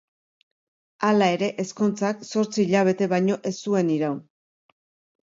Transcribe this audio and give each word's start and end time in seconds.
Hala 1.09 1.27
ere, 1.33 1.49
ezkontzak 1.63 2.23
zortzi 2.29 2.63
hilabete 2.71 3.09
baino 3.13 3.37
ez 3.51 3.53
zuen 3.67 3.93
iraun. 3.97 4.19